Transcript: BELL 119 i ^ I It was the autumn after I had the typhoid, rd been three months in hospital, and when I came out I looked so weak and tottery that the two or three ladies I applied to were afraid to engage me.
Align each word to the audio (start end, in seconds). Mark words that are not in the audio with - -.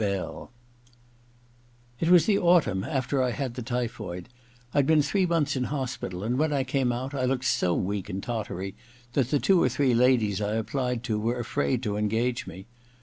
BELL 0.01 0.51
119 1.99 2.07
i 2.07 2.07
^ 2.07 2.07
I 2.07 2.07
It 2.07 2.09
was 2.09 2.25
the 2.25 2.39
autumn 2.39 2.83
after 2.83 3.21
I 3.21 3.29
had 3.29 3.53
the 3.53 3.61
typhoid, 3.61 4.29
rd 4.75 4.85
been 4.87 5.03
three 5.03 5.27
months 5.27 5.55
in 5.55 5.65
hospital, 5.65 6.23
and 6.23 6.39
when 6.39 6.51
I 6.51 6.63
came 6.63 6.91
out 6.91 7.13
I 7.13 7.25
looked 7.25 7.45
so 7.45 7.75
weak 7.75 8.09
and 8.09 8.23
tottery 8.23 8.73
that 9.13 9.29
the 9.29 9.37
two 9.37 9.61
or 9.61 9.69
three 9.69 9.93
ladies 9.93 10.41
I 10.41 10.55
applied 10.55 11.03
to 11.03 11.19
were 11.19 11.37
afraid 11.37 11.83
to 11.83 11.97
engage 11.97 12.47
me. 12.47 12.65